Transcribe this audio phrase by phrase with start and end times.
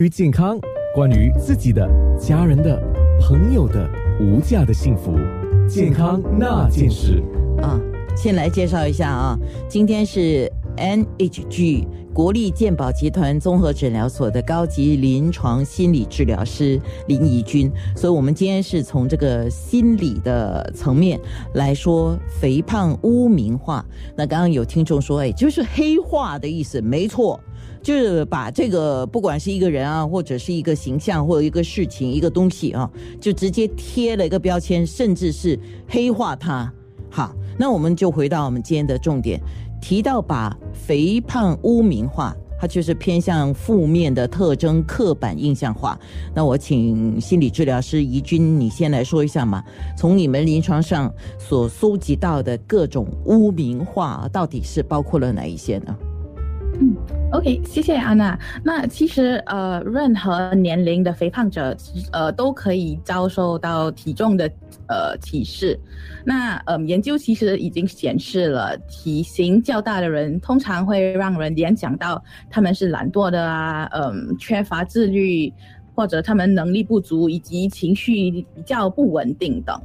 [0.00, 0.58] 于健康，
[0.94, 1.88] 关于自己的、
[2.20, 2.78] 家人的、
[3.18, 3.88] 朋友的
[4.20, 5.16] 无价的幸福，
[5.66, 7.22] 健康那件事
[7.62, 7.80] 啊，
[8.14, 16.78] 先来介绍一下啊，今天是 NHG 国立健保集团综合诊疗所的高级临床心理治疗师
[17.08, 21.18] 林怡君，所以我们今天是从这个心理的层面
[21.54, 23.82] 来说肥胖污名化。
[24.14, 27.40] 那刚刚有听众说，哎，就是黑化的意思，没错。
[27.86, 32.90] 就是把这个不管是一个人啊，或者是一个形象，或者一个事情、一个东西啊，
[33.20, 36.68] 就直接贴了一个标签，甚至是黑化它。
[37.08, 39.40] 好，那我们就回到我们今天的重点，
[39.80, 45.96] 提到把肥胖污名化，它就是偏向负面的特征、刻板印象化。
[46.34, 49.62] 那我请心理治疗师怡君，你先来说一下嘛，
[49.96, 51.08] 从你们临床上
[51.38, 55.96] 所搜集到的各种污名化，到底是包括了哪一些呢？
[56.78, 56.94] 嗯
[57.32, 58.38] ，OK，谢谢安娜。
[58.62, 61.74] 那其实呃，任何年龄的肥胖者，
[62.12, 64.50] 呃，都可以遭受到体重的
[64.88, 65.78] 呃歧视。
[66.24, 75.50] 那呃，研究其实已经显示了，体型较大的人通常会让人联想到他们是懒惰的啊，嗯，缺乏自律，
[75.94, 79.80] 或者他们能力不足，以及情绪比较不稳定等。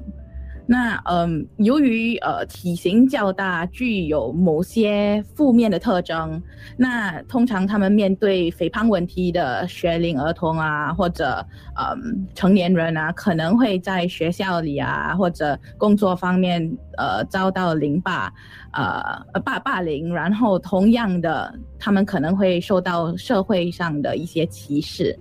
[0.67, 6.41] 那嗯，由于呃体型较大，具有某些负面的特征，
[6.77, 11.45] 那通常他们面对肥胖问题的学龄儿童啊，或者
[11.77, 16.61] 嗯成年人啊，可能会在学校里啊或者工作方面
[16.97, 18.31] 呃遭到凌霸，
[18.71, 25.17] 呃霸霸凌，然后同样的，他们可能会受到社会上的一些歧视。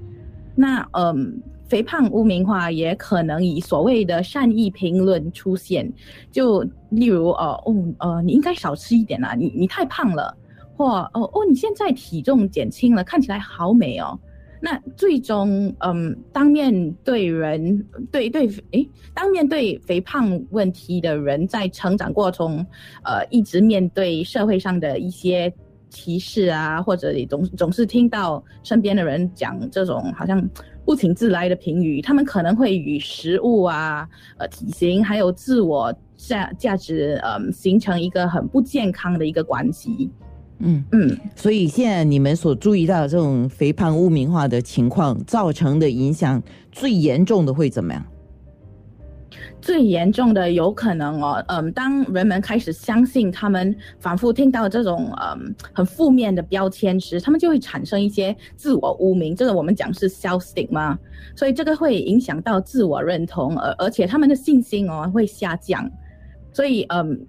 [0.55, 1.43] 那嗯。
[1.71, 5.91] 肥胖污名化也可能以所谓的善意评论出现，
[6.33, 10.37] 就例如哦哦呃，你应该少吃一点啊，你你太胖了，
[10.77, 14.19] 或哦哦，你现在体重减轻了，看起来好美哦。
[14.63, 22.67] 那最终嗯，当面对人对对诶，当面对肥胖问题的人在成长过程中，
[23.05, 25.51] 呃，一直面对社会上的一些
[25.91, 30.49] 歧视啊，或者你总总是听到身边的人讲这种好像。
[30.83, 34.09] 不请自来的评语，他们可能会与食物啊、
[34.39, 40.11] 呃体型还有自我价价值，嗯，形成一个很不健康的一个关系。
[40.59, 48.05] 嗯嗯，所以现在你们所注意到的这种肥胖污名化的情况，造成的影响最严重的会怎么样？
[49.61, 60.97] 最严重的有可能哦，嗯，当人们开始相信他们反复听到这种嗯很负面的标签时，他们就会产生一些自我污名，这个我们讲是 self stigma，
[61.35, 65.91] 所以这个会影响到自我认同，而而且他们的信心哦会下降，
[66.53, 67.27] 所以嗯。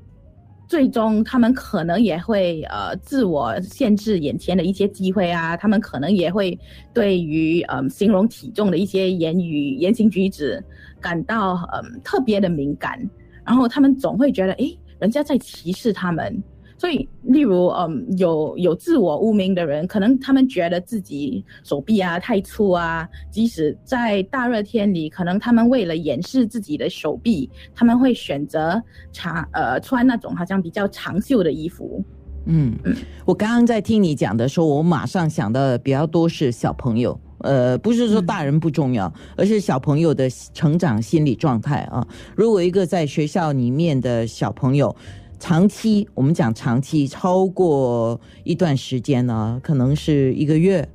[0.71, 6.57] 最终，他们可能也会呃自我限制眼前的一些机会啊，他们可能也会
[6.93, 10.63] 对于嗯形容体重的一些言语言行举止
[11.01, 12.97] 感到嗯特别的敏感，
[13.45, 16.41] 然后他们总会觉得，诶，人家在歧视他们。
[16.81, 28.81] 所以，例如，嗯，有有自我污名的人，可能他们觉得自己手臂啊太粗啊，即使在大热天里，可能他们为了掩饰自己的手臂，他们会选择
[29.11, 32.03] 长呃穿那种好像比较长袖的衣服。
[32.47, 42.03] 嗯嗯，我刚刚在听你讲的时候，我马上想到的比较多是小朋友，呃，不是说大人不重要，而是小朋友的成长心理状态啊。
[42.35, 44.95] 如果一个在学校里面的小朋友，
[45.41, 50.87] 长期，我们讲长期超过一段时间呢，可能是一个月，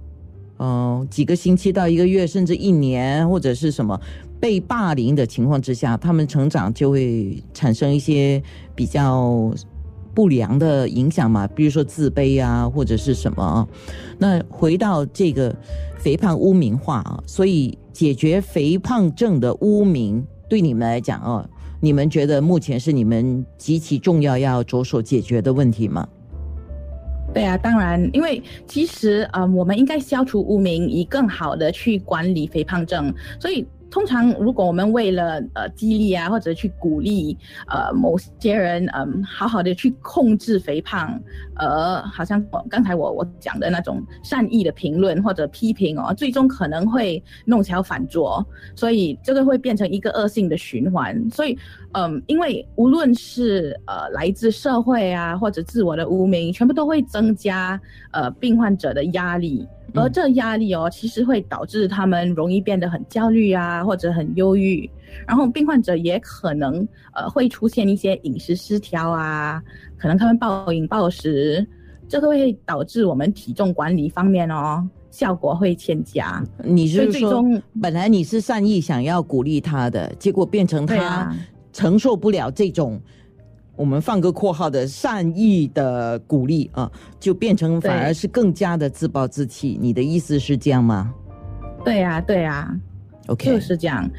[0.60, 4.00] 嗯，几个星期到一个月，甚至一年，或者是什么
[4.38, 8.40] 被霸凌的情况之下，他们成长就会产生一些
[8.72, 9.52] 比较
[10.14, 13.68] 不良的影响嘛，比如说自卑啊，或者是什么。
[14.16, 15.52] 那回到这个
[15.98, 21.50] 肥胖污名化啊，所以解决肥胖症的污名，对你们来讲啊。
[21.86, 26.04] 你们觉得目前是你们极其重要要着手解决的问题吗？
[27.32, 33.64] 对啊，当然，因为其实呃，我们应该消除污名，以更好的去管理肥胖症，所以。
[33.90, 37.36] 通常，如果我们为了呃激励啊，或者去鼓励
[37.68, 41.18] 呃某些人嗯好好的去控制肥胖，
[41.56, 48.44] 呃好像刚才我我讲的那种善意的评论或者批评哦，最终可能会弄巧反拙，
[48.74, 51.16] 所以这个会变成一个恶性的循环。
[51.30, 51.56] 所以
[51.92, 57.80] 嗯，因为无论是呃来自社会啊或者自我的污名，全部都会增加
[58.12, 59.66] 呃病患者的压力。
[59.96, 64.88] 而这压力哦，其实会导致他们容易变得很焦虑啊，或者很忧郁。
[65.26, 69.62] 然后病患者也可能呃会出现一些饮食失调啊，
[69.96, 71.66] 可能他们暴饮暴食，
[72.08, 76.42] 这个会导致我们体重管理方面哦效果会欠佳。
[76.62, 81.34] 你是说最终，本来你是善意想要鼓励他的，结果变成他
[81.72, 83.00] 承受不了这种。
[83.76, 86.90] 我们放个括号的善意的鼓励啊，
[87.20, 89.78] 就变成反而是更加的自暴自弃。
[89.80, 91.12] 你的意思是这样吗
[91.84, 92.74] 对啊，对啊
[93.26, 94.10] ，？OK，就是这样。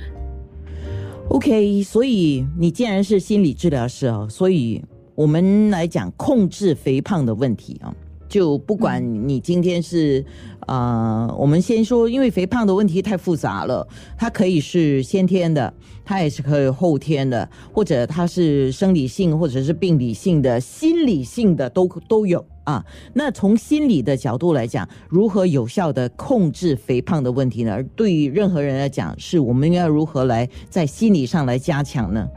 [1.29, 4.81] OK，所以你既然是心理治疗师啊，所以
[5.15, 7.93] 我们来讲控制肥胖的问题啊，
[8.27, 10.23] 就不管你今天是
[10.61, 13.87] 啊、呃我们先说，因为肥胖的问题太复杂了，
[14.17, 22.83] 它可以是先天的，它也是可以后天的，或者它是生理性或者是病理性的、心理性的都都有啊。
[23.13, 27.73] 那从心理的角度来讲，如何有效的控制肥胖的问题呢？
[27.73, 32.27] 而对于任何人来讲，是我们要如何来在心理上来加强呢？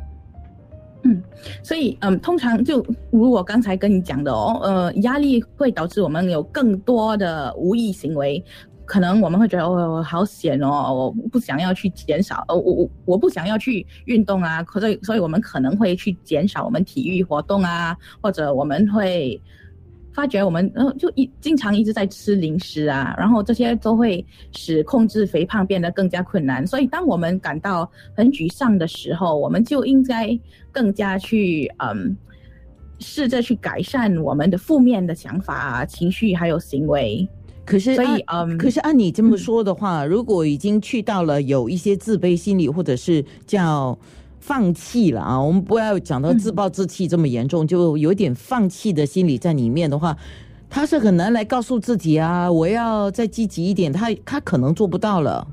[1.03, 1.23] 嗯
[1.63, 8.43] 所以，嗯，通常就如我刚才跟你讲的哦，呃，压力会导致我们有更多的无意行为。
[8.85, 19.41] 可能我们会觉得哦，好险哦，我不想要去减少，哦，我我我不想要去运动啊，所以所以我们可能会去减少我们体育活动啊，或者我们会
[20.21, 24.23] 发觉我们呃就一经常一直在吃零食啊，然后这些都会
[24.53, 26.67] 使控制肥胖变得更加困难。
[26.67, 30.39] 所以当我们感到很沮丧的时候，我们就应该
[30.71, 32.15] 更加去嗯
[32.99, 37.27] 试着去改善我们的负面的想法、啊、情绪还有行为。
[37.65, 43.99] 可是所以嗯可是按你这么说的话，如果已经去到了有一些自卑心理，或者是叫
[44.41, 50.17] 放弃了啊，我们不要讲到自暴自弃这么严重，就有点放弃的心理在里面的话，
[50.69, 55.47] 他是很难来告诉自己啊，我要再积极一点，他他可能做不到了。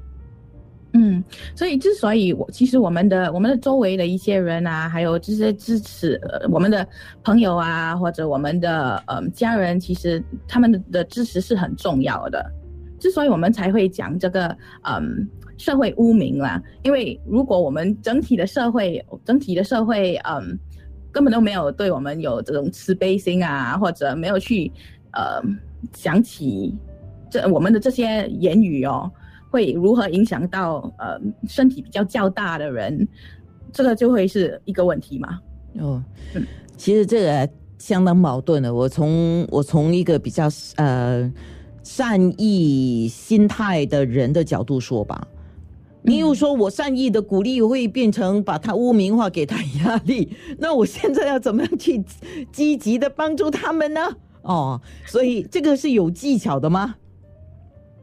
[0.93, 1.23] 嗯，
[1.53, 6.87] 所以之所以我其实我们的我们的周围的一些人啊，还有这些支持、呃、我们的
[7.23, 12.43] 朋友啊，或者我们的嗯家人，其实他们的支持是很重要的。
[12.99, 14.47] 之所以我们才会讲这个
[14.83, 20.57] 嗯社会污名啦，因为如果我们整体的社会整体的社会嗯
[21.11, 24.71] 根本都没有对我们有这种慈悲心啊，或者没有去
[25.13, 25.41] 呃
[25.93, 26.75] 想起
[27.29, 29.11] 这我们的这些言语哦。
[29.49, 31.17] 会如何影响到呃
[31.47, 33.07] 身体比较较大的人，
[33.71, 35.39] 这个就会是一个问题嘛。
[35.79, 36.03] 哦
[36.35, 36.45] 嗯，
[36.75, 38.71] 其实这个相当矛盾的。
[38.71, 41.31] 我从我从一个比较呃
[41.81, 45.25] 善意心态的人的角度说吧，
[46.07, 52.01] 你又说我善意的鼓励会变成把他污名化，给他压力，那我现在要怎么样去
[52.49, 54.01] 积极的帮助他们呢？
[54.43, 56.95] 哦，所以这个是有技巧的吗？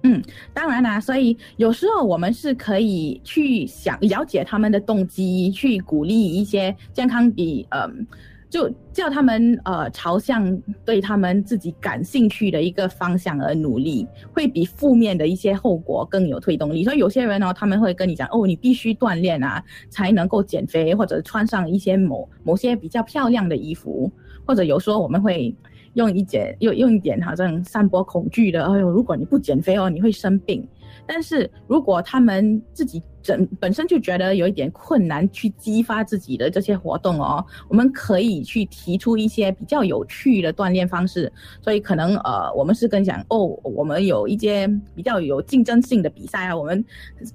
[0.02, 0.22] 嗯
[0.52, 8.06] 当然啦、所以有时候我们是可以去想了解他们的动机，去鼓励一些健康比嗯。
[8.54, 16.84] 就叫他们呃朝向对他们自己感兴趣的一个方向而努力，会比负面的一些后果更有推动力。
[16.84, 19.60] 所以有些人哦，他们会跟你讲哦，你必须锻炼啊，
[19.90, 24.08] 才能够减肥，或者穿上一些某某些比较漂亮的衣服，
[24.46, 25.52] 或者有时候我们会
[25.94, 30.64] 用一点用用一点好像散播恐惧的，哎呦，如果你不减肥哦，你会生病。
[31.06, 41.32] 但是如果他们自己整本身就觉得有一点困难去激发自己的这些活动哦，我们可以去提出一些比较有趣的锻炼方式。
[41.62, 46.84] 所以可能呃，我们是跟讲哦，我们有一些比较有竞争性的比赛啊，我们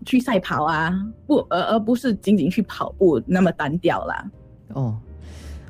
[0.05, 0.93] 去赛跑啊，
[1.25, 4.31] 不而而不是仅仅去跑步那么单调啦。
[4.73, 4.95] 哦，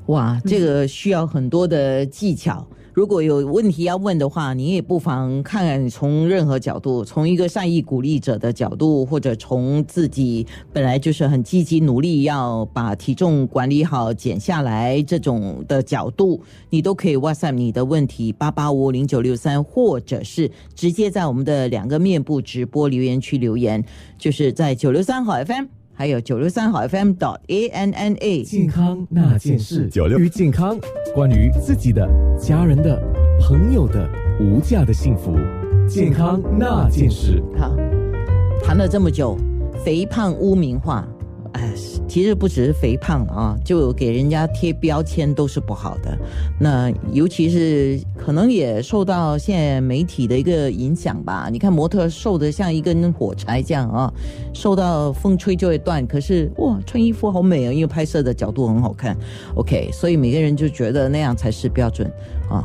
[0.07, 2.67] 哇，这个需要很多的技巧。
[2.99, 23.81] 如果有问题要问的话，你也不妨看看从任何角度，从一个善意鼓励者的角度，或者从自己本来就是很积极努力要把体重管理好、减下来这种的角度，你都可以 WhatsApp 你的问题八八五零九六三，或者是直接在我们的两个面部直播留言区留言，
[24.17, 25.78] 就是在九六三好 FM。
[25.99, 30.17] 还有九六三好 FM dot A N N A 健康那件事，九六。
[30.17, 30.79] 于健康，
[31.13, 32.97] 关于自己的、家人的、
[33.41, 35.35] 朋友的无价的幸福，
[35.89, 37.43] 健康那件事。
[37.57, 37.75] 好，
[38.63, 39.37] 谈了这么久，
[39.83, 41.05] 肥胖污名化，
[41.53, 41.73] 哎，
[42.07, 46.17] 其实不只是肥胖啊，就给人家贴标签都是不好的。
[46.59, 51.49] 那尤其是可能也受到现在媒体的一个影响吧。
[51.51, 54.13] 你看模特瘦的像一根火柴这样啊，
[54.53, 56.05] 受到风吹就会断。
[56.05, 59.17] 可是哇，穿衣服好美啊，因为拍摄的角度很好看。
[59.55, 62.11] OK，所以每个人就觉得那样才是标准
[62.49, 62.63] 啊。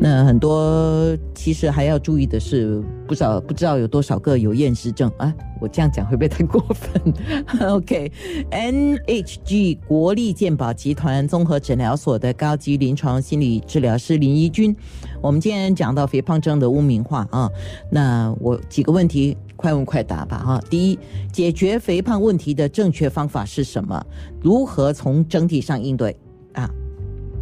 [0.00, 5.32] 那很多其实还要注意的是，不少不知道有多少个有厌食症啊？
[5.60, 7.14] 我这样讲会不会太过分？
[7.70, 14.76] OK，NHG 国立健保集团综合诊疗所的高级临床心理治疗师林怡君，
[15.22, 17.48] 我们今天讲到肥胖症的污名化啊，
[17.90, 20.60] 那我几个问题快问快答吧哈。
[20.68, 20.98] 第一，
[21.32, 24.04] 解决肥胖问题的正确方法是什么？
[24.42, 26.14] 如何从整体上应对？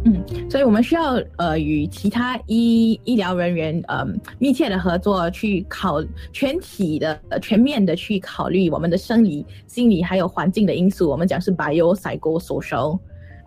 [0.05, 4.05] 嗯，所以我们需要呃与其他医医疗人员呃
[4.37, 11.09] 密切的合作，去考全体的呃全面的去考虑我们的生理、心理还有环境的因素。
[11.09, 12.99] 我们讲是 bio psycho social。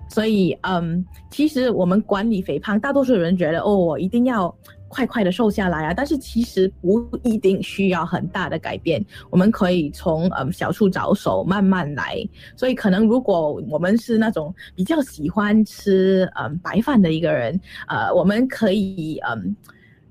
[0.09, 4.55] 所以嗯，其实我们管理肥胖，大多数人觉得哦，我一定要。
[4.89, 5.95] 快快的瘦下来啊！
[5.95, 12.17] 但是其实不一定需要很大的改变，我们可以从嗯小处着手，慢慢来。
[12.55, 19.57] 所以可能如果我们是那种比较喜欢吃嗯白饭的一个人，呃，我们可以嗯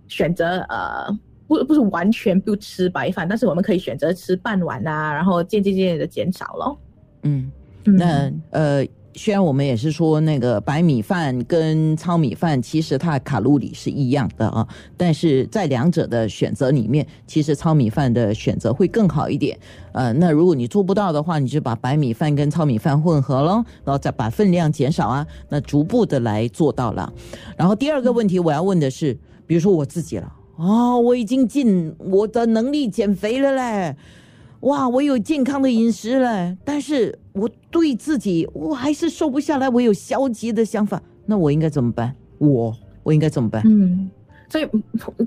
[0.08, 1.08] 选择呃
[1.48, 6.80] 不不是完全不吃白饭，但是我们可以选择吃半碗啊，然后渐渐渐渐的减少咯。
[7.24, 7.52] 嗯，
[7.84, 8.86] 那呃。
[9.18, 14.68] 虽然我们也是说那个白米饭跟糙米饭，其实它的卡路里是一样的啊，
[14.98, 19.58] 但是在两者的选择里面，其实糙米饭的选择会更好一点。
[19.94, 27.12] 呃，那如果你做不到的话，你就把白米饭跟糙米饭混合了，然后再把分量减少啊，那逐步的来做到了。
[27.56, 29.18] 然后第二个问题我要问的是，
[29.48, 33.96] 比如说我自己了，哦，我已经尽我的能力减肥了嘞。
[34.66, 42.16] 哇，我有健康的饮食了，但是我对自己我还是瘦不下来，我有消极的想法，那我应该怎么办？
[42.40, 43.62] 我我应该怎么办？
[43.64, 44.10] 嗯，
[44.50, 44.68] 所以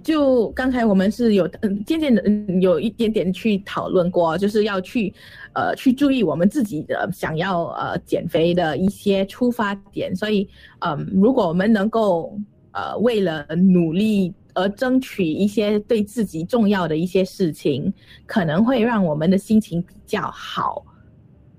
[0.02, 2.20] 就刚才我们是有嗯渐渐的
[2.60, 5.14] 有一点点去讨论过，就是要去
[5.52, 10.48] 呃去注意我们自己的想要呃减肥的一些出发点，所以
[10.80, 12.36] 嗯，如果我们能够
[12.72, 14.34] 呃为了努力。
[14.58, 17.92] 而争取一些对自己重要的一些事情，
[18.26, 20.84] 可能会让我们的心情比较好。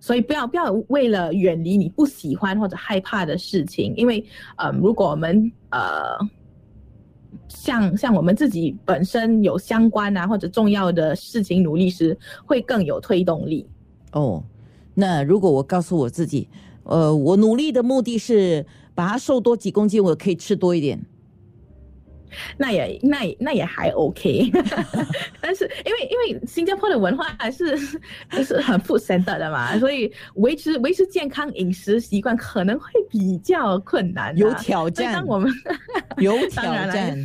[0.01, 4.23] 所以不要不要为了远离你不喜欢或者害怕的事情，因为
[4.57, 6.17] 呃，如果我们呃，
[7.47, 13.65] 像像我们自己本身有相关啊或者重要的事情努力时，会更有推动力。
[14.11, 14.43] 哦，
[14.93, 16.49] 那如果我告诉我自己，
[16.83, 18.65] 呃，我努力的目的是
[18.95, 20.99] 把它瘦多几公斤，我可以吃多一点。
[22.57, 24.51] 那也那也那也还 OK，
[25.41, 27.77] 但是因为因为新加坡的文化还是
[28.31, 35.13] 就是很 food center 的嘛，所以维持维持健康饮食习惯可能会比较困难，有挑战。
[35.13, 35.51] 当我们
[36.17, 37.17] 有挑战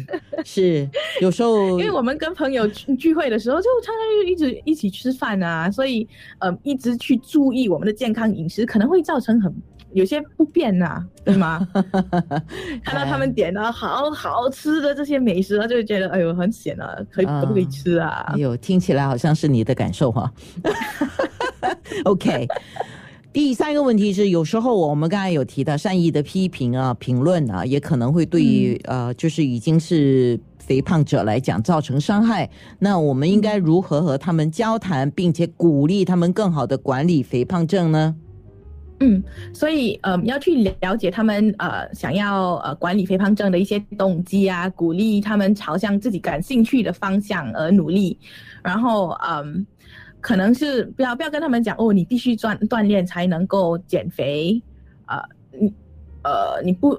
[0.44, 0.88] 是
[1.20, 6.08] 有时候，因为我们跟朋友聚会的时候，就常常就一直一起吃饭啊，所以
[6.38, 9.54] 呃一直去注意我们的健康饮食，可能会造成很。
[9.94, 11.66] 有些不便呐，对吗？
[12.84, 18.32] 看到他们点的好好吃的这些美食，他就会觉得哎呦很咸啊，可以可不可以吃啊？
[18.34, 20.30] 哎呦，听起来好像是你的感受哈。
[22.04, 22.48] OK，
[23.32, 32.50] 第三个问题是，有时候我们刚才有提到善意的批评啊、评论啊，也可能会对于呃，就是已经是肥胖者来讲造成伤害。
[32.80, 38.16] 那我们应该如何和他们交谈，并且鼓励他们更好的管理肥胖症呢？
[39.00, 39.22] 嗯，
[39.52, 48.18] 所以呃，要去了解他们呃想要呃管理肥胖症的一些动机啊，鼓励他们朝向自己感兴趣的方向而努力，
[48.62, 49.66] 然后嗯，
[50.20, 54.62] 可能是不要不要跟他们讲哦，你必须锻锻炼才能够减肥，
[55.06, 55.20] 呃，
[55.58, 55.74] 你
[56.22, 56.90] 呃你不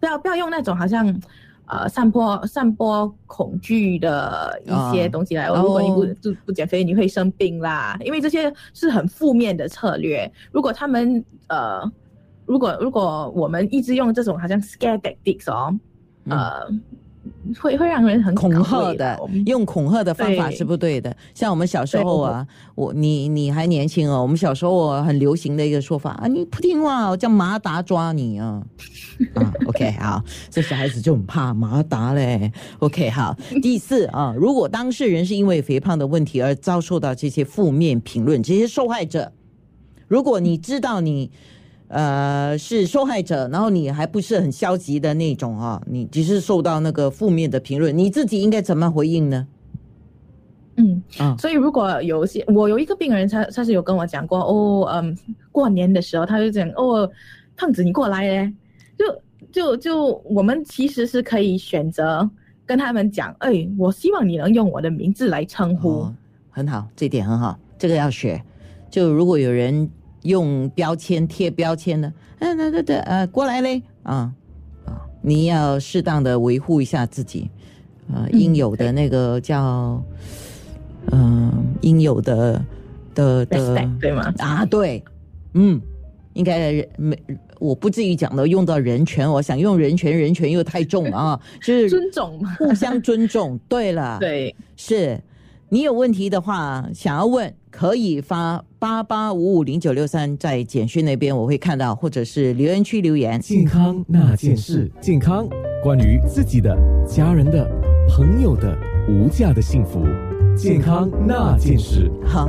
[0.00, 1.20] 不要不要用那种好像。
[1.66, 5.48] 呃，散播散播恐惧的一些东西来。
[5.48, 7.96] 如果你不不不减肥，你会生病啦。
[8.04, 10.30] 因为这些是很负面的策略。
[10.52, 11.90] 如果他们呃，
[12.46, 15.78] 如果如果我们一直用这种好像 scare tactics 哦，
[16.28, 16.68] 呃。
[17.60, 21.14] 会会让人很恐吓的，用恐吓的方法是不对的。
[21.34, 28.62] 像我们小时候啊，我你你还年轻哦，我们小时候很流行的一个说法啊，你不听话，我叫马达抓你啊。
[29.34, 32.52] 啊，OK，好，这小孩子就很怕马达嘞。
[32.78, 39.32] OK，好，第四啊，如果当事人是因为肥胖的问题而遭受到这些负面评论，这些受害者，
[40.08, 41.30] 如果你知道你。
[41.94, 49.46] 呃，是受害者，然后你还不是很消极的那种啊，你只是受到那个负面的评论，你自己应该怎么回应呢？
[50.74, 55.16] 嗯啊，所以如果有些我有一个病人，他他是有跟我讲过哦，嗯，
[55.52, 57.08] 过年的时候他就讲哦，
[57.56, 58.52] 胖子你过来嘞，
[58.98, 59.04] 就
[59.52, 62.28] 就就我们其实是可以选择
[62.66, 66.12] 跟他们讲，哎，我希望你能用我的名字来称呼，
[66.50, 68.42] 很好，这点很好，这个要学。
[68.90, 69.88] 就如果有人。
[70.24, 74.30] 用标签贴标签的，嗯，那那对，呃，过来嘞，啊
[74.84, 77.50] 啊，你要适当的维护一下自己，
[78.12, 80.02] 呃，应有的那个叫，
[81.12, 81.52] 嗯、
[81.82, 82.64] 应有的
[83.14, 84.32] 的的对吗？
[84.38, 85.02] 啊，对，
[85.52, 85.80] 嗯，
[86.32, 87.16] 应该人没，
[87.58, 93.58] 我不至于讲到用到人权，我想用人权，人权又太重了啊，就 是尊重嘛， 互相尊重。
[93.68, 95.20] 对了，对，是
[95.68, 103.40] 你有问题的话，想要问可以发八八五五零九六三，在简讯那边我会看到，或者是留言区留言。
[103.40, 105.48] 健康那件事，健康
[105.82, 106.76] 关于自己的、
[107.08, 107.66] 家人的、
[108.10, 108.76] 朋友的
[109.08, 110.04] 无价的幸福，
[110.54, 112.10] 健康那件事。
[112.26, 112.46] 哈，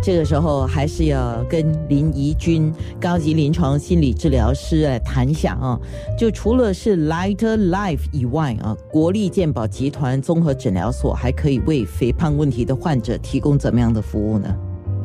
[0.00, 5.76] 这个时候还是要跟林怡君高级临床心理治疗师来谈一下啊。
[6.16, 14.56] 就除了是 Lighter Life 以外啊，国立健保集团综合诊疗所还可以为肥胖问题的患者提供怎么样的服务呢？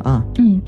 [0.04, 0.62] 啊，嗯，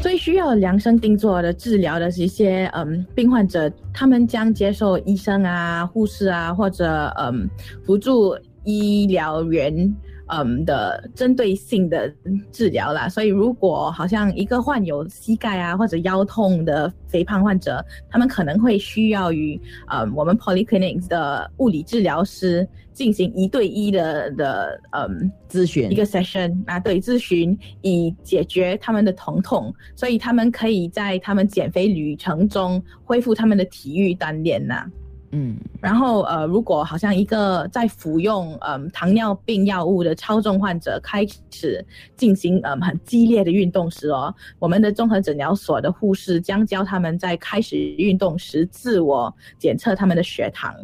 [0.00, 7.48] 最需要量身定做的治疗的是一些嗯病患者，他们将接受医生啊、护士啊或者嗯
[7.84, 9.94] 辅助医疗员。
[10.34, 12.10] 嗯的针对性的
[12.50, 25.90] 治疗啦，所以如果好像一个患有膝盖啊或者腰痛的肥胖患者，他们可能会需要与嗯我们 polyclinics 的物理治疗师进行一对一的的嗯咨询。
[25.90, 34.86] 一个 session 啊，对咨询以解决他们的疼痛，所以他们可以在他们减肥旅程中恢复他们的体育锻炼呐、
[35.34, 41.84] 嗯然后呃，如果好像一个在服用嗯糖尿病药物的超重患者开始
[42.16, 50.74] 进行嗯很激烈的运动时哦，我们的综合诊疗所的护士将教他们在开始运动时自我检测他们的血糖。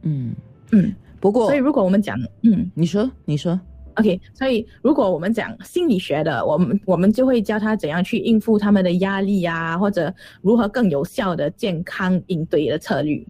[0.00, 0.34] 嗯
[0.70, 3.60] 嗯，不过所以如果我们讲嗯你说你说
[3.96, 13.22] OK，所以如果我们讲心理学的，我们我们就会教他怎样去应付他们的压力啊，或者如何更有效的健康应对的策略。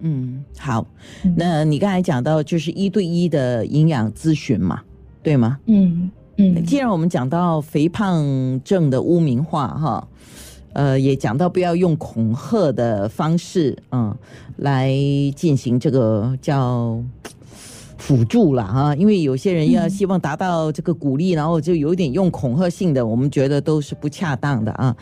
[0.00, 0.86] 嗯好，
[1.24, 4.82] 嗯那你刚才讲到就是一对一的营养咨询嘛，
[5.22, 5.58] 对吗？
[5.66, 10.08] 嗯嗯既然我们讲到肥胖症的污名化，哈，
[10.74, 14.14] 呃，也讲到不要用恐吓的方式，嗯，
[14.56, 14.92] 来
[15.34, 17.02] 进行这个叫
[17.96, 24.94] 辅助了哈，因为有些人要嗯希望达到这个鼓励，然后就有点用恐吓性的，我们觉得都是不恰当的啊。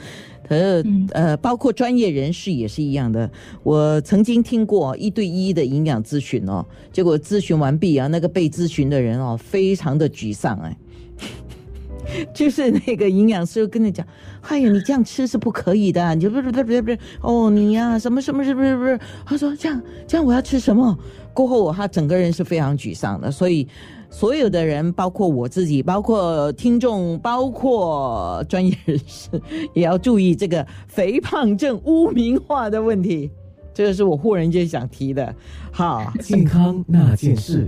[0.46, 3.30] 可是嗯呃，包括专业人士也是一样的。
[3.62, 10.76] 我曾经听过一对一的营养咨询哦，结果咨询完毕啊，那个被咨询的人哦，非常的沮丧哎。
[12.34, 14.06] 就是那个营养师跟你讲，
[14.42, 19.00] 哎呀，你这样吃是不可以的，你就不是不是不是不哦，你呀、什么什么是不是不是？
[19.24, 20.96] 他说这样这样我要吃什么？
[21.32, 23.66] 过后他整个人是非常沮丧的，所以
[24.14, 29.28] 所有的人，包括我自己，包括听众，包括专业人士，
[29.72, 33.28] 也要注意这个肥胖症污名化的问题。
[33.74, 35.34] 这个是我忽然间想提的。
[35.72, 37.66] 好， 健康那件事。